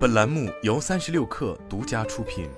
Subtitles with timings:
[0.00, 2.48] 本栏目由三十六氪独家出品。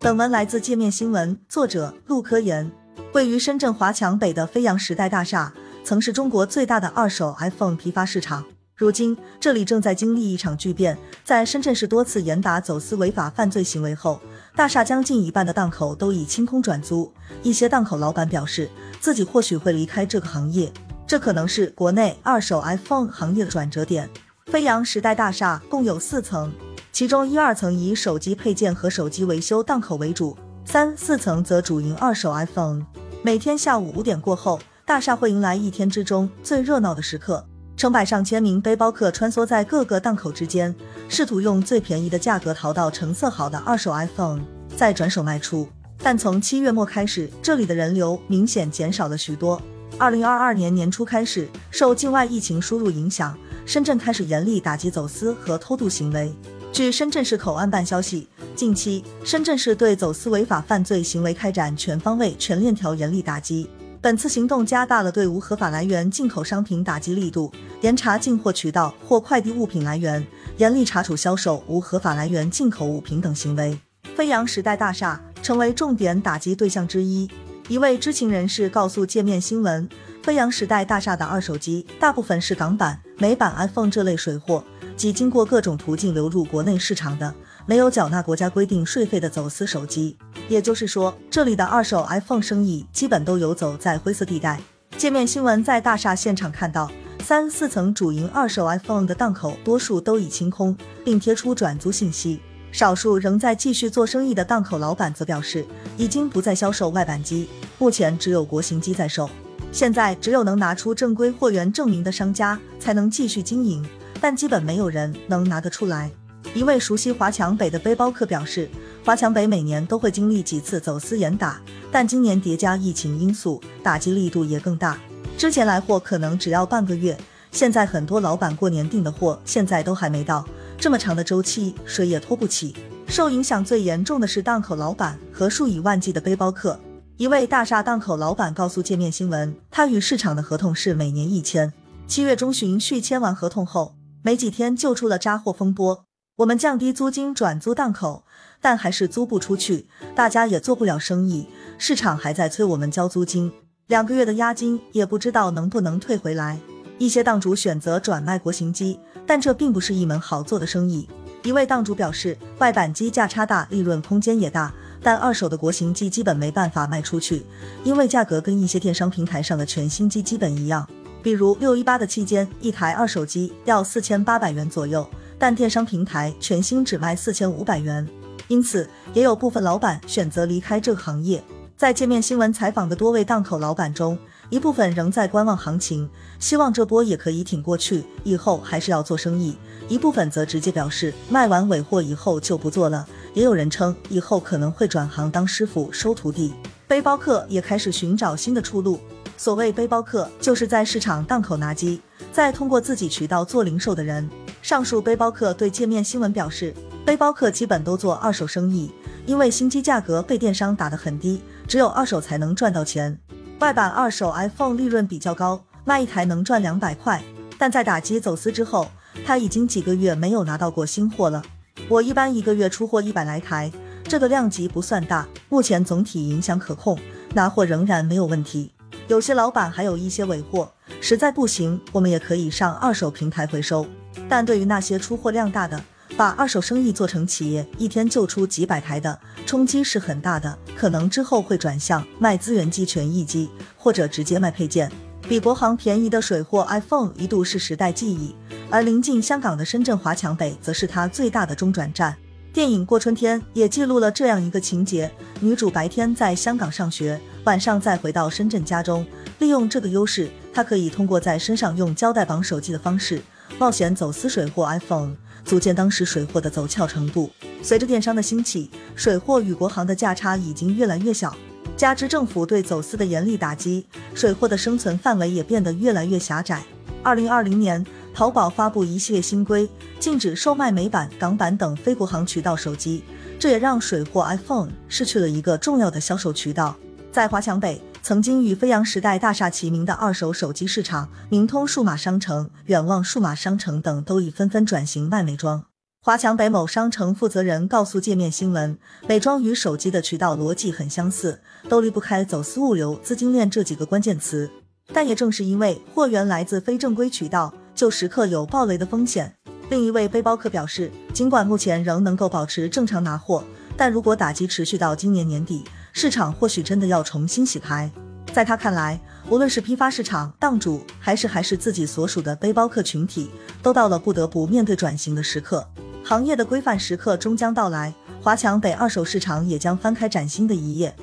[0.00, 2.68] 本文来自界面新闻，作者陆科研。
[3.12, 8.44] 位于深圳华强北的飞扬时代大厦，曾是中国最大的二手 iPhone 批发市场。
[8.74, 10.98] 如今，这里正在经历一场巨变。
[11.22, 14.20] 在深圳市多次严打走私违法犯罪行为后，
[14.56, 17.12] 大厦将近一半的档口都已清空转租。
[17.44, 20.72] 一些档口老板表示，自己或许会离开这个行业。
[21.06, 24.10] 这可能是国内二手 iPhone 行业的转折点。
[24.46, 26.52] 飞扬时代大厦共有四层，
[26.92, 32.84] 其中一二层以手机配件和手机维修档口为主，三四层则主营二手 iPhone。
[33.22, 40.74] 每天下午五点过后，大厦会迎来一天之中最热闹的时刻，成百上千名背包客穿梭在各个档口之间，
[41.08, 44.40] 试图用最便宜的价格淘到成色好的二手 iPhone，
[44.76, 45.68] 再转手卖出。
[45.98, 49.60] 但从七月末开始，这里的人流明显减少了许多。
[49.98, 56.30] 二零二二年年初开始，受境外疫情输入影响，深圳开始严厉打击走私和偷渡行为。
[56.70, 63.70] 据深圳市口岸办消息，近期深圳市对走私违法犯罪行为开展全方位、全链条严厉打击。
[64.02, 70.24] 本次行动加大了对无合法来源进口商品打击力度，严查进货渠道或快递物品来源，
[70.58, 73.80] 严厉查处销售无合法来源进口物品等行为。
[74.14, 77.26] 飞扬时代大厦成为重点打击对象之一。
[77.68, 79.88] 一位知情人士告诉界面新闻，
[80.22, 84.62] 飞扬时代大厦的二手机大部分是港版、美版 iPhone 这类水货，
[84.96, 87.34] 即经过各种途径流入国内市场的，
[87.66, 90.16] 没有缴纳国家规定税费的走私手机。
[90.48, 94.60] 也就是说，这里的二手 iPhone 生意基本都游走在灰色地带。
[94.96, 96.88] 界面新闻在大厦现场看到，
[97.24, 102.40] 三四层主营二手 iPhone 的档口多数都已清空，并贴出转租信息。
[102.76, 105.64] 少数仍在继续做生意的档口老板则表示，
[105.96, 109.30] 已经不再销售外版机，目前只有国行机在售。
[109.72, 113.82] 现在只有能拿出正规货源证明的商家才能继续经营，
[114.20, 116.10] 但基本没有人能拿得出来。
[116.52, 118.68] 一位熟悉华强北的背包客表示，
[119.02, 121.58] 华强北每年都会经历几次走私严打，
[121.90, 124.98] 但今年叠加疫情因素，打击力度也更大。
[125.38, 127.16] 之前来货可能只要半个月，
[127.50, 130.44] 现在很多老板过年订的货现在都还没到。
[130.78, 132.74] 这么长的周期，谁也拖不起。
[133.08, 136.78] 受影响最严重的是档口老板和数以万计的背包客。
[137.16, 141.72] 一位大厦档口老板告诉界面新闻，他与市场的合同是每年一签，
[142.06, 146.04] 七月中旬续签完合同后，没几天就出了扎货风波。
[146.38, 148.24] 我们降低租金转租档口，
[148.60, 151.46] 但还是租不出去，大家也做不了生意，
[151.78, 153.50] 市场还在催我们交租金，
[153.86, 156.58] 两个月的押金也不知道能不能退回来。
[156.98, 161.08] 一些档主选择转卖国行机，但这并不是一门好做的生意。
[161.42, 167.44] 一位档主表示，外版机价差大，利润空间也大，但二手的国行机基本没办法卖出去，
[167.84, 170.86] 因为价格跟一些电商平台上的全新机基本一样。
[171.22, 175.08] 比如六一八的期间，一台二手机要四千八百元左右，
[175.38, 178.08] 但电商平台全新只卖四千五百元。
[178.48, 181.42] 因此，也有部分老板选择离开这个行业。
[181.76, 184.16] 在界面新闻采访的多位档口老板中，
[184.48, 186.08] 一部分仍在观望行情，
[186.38, 189.54] 希望这波也可以挺过去，以后还是要做生意；
[189.88, 193.06] 一部分则直接表示卖完尾货以后就不做了。
[193.34, 196.54] 也有人称以后可能会转行当师傅收徒弟。
[196.86, 199.00] 背包客也开始寻找新的出路。
[199.36, 202.00] 所谓背包客，就是在市场档口拿机，
[202.32, 204.28] 再通过自己渠道做零售的人。
[204.62, 206.72] 上述背包客对界面新闻表示，
[207.04, 208.90] 背包客基本都做二手生意，
[209.26, 213.18] 因为新机价格被电商打得很低，只有二手才能赚到钱。
[213.58, 217.22] 外版二手 iPhone 利润比较高，卖一台能赚两百块。
[217.56, 218.86] 但在打击走私之后，
[219.24, 221.42] 他已经几个月没有拿到过新货了。
[221.88, 223.72] 我一般一个月出货一百来台，
[224.04, 226.98] 这个量级不算大，目前总体影响可控，
[227.32, 228.72] 拿货仍然没有问题。
[229.08, 233.86] 有些老板还有一些尾货，实在不行，我们也可以上二手平台回收。
[234.28, 235.82] 但对于那些出货量大的，
[236.16, 244.90] 把二手生意做成企业，一天就出几百台的冲击是很大的，可能之后会转向卖资源机、权益机，或者直接卖配件。
[245.28, 248.34] 比国行便宜的水货 iPhone 一度是时代记忆，
[248.70, 252.16] 而临近香港的深圳华强北则是它最大的中转站。
[252.50, 255.10] 电影《过春天》也记录了这样一个情节：
[255.40, 259.06] 女主白天在香港上学，晚上再回到深圳家中，
[259.40, 263.20] 利用这个优势，她可以通过在身上用胶带绑手机的方式，
[263.58, 265.16] 冒险走私水货 iPhone。
[265.46, 267.30] 足见当时水货的走俏程度。
[267.62, 271.34] 随着电商的兴起，水货与国行的价差已经越来越小。
[271.76, 276.62] 加之政府对走私的严厉打击，水货的生存范围也变得越来越狭窄。
[277.02, 279.68] 二零二零年，淘宝发布一系列新规，
[280.00, 283.04] 禁止售卖美版、港版等非国行渠道手机，
[283.38, 286.76] 这也让水货 iPhone 失去了一个重要的销售渠道。
[287.12, 287.80] 在华强北。
[288.06, 295.64] 曾经与飞扬时代大厦齐名的二手手机市场明通数码商城、远望数码商城等，都已纷纷转型卖美妆。
[296.00, 304.48] 华强北某商城负责人告诉界面新闻，美妆与手机的渠道逻辑很相似，都离不开走私物流、资金链这几个关键词。
[304.92, 309.34] 但也正是因为货源来自非正规渠道，就时刻有暴雷的风险。
[309.68, 313.42] 另一位背包客表示，尽管目前仍能够保持正常拿货，
[313.76, 315.64] 但如果打击持续到今年年底，
[315.98, 317.90] 市场或许真的要重新洗牌。
[318.30, 319.00] 在他看来，
[319.30, 323.30] 无论是批发市场档主，还是还是自己所属的背包客群体，
[323.62, 325.66] 都到了不得不面对转型的时刻。
[326.04, 330.94] 行业的规范时刻终将到来，华强北二手市场也将翻开崭新的一页。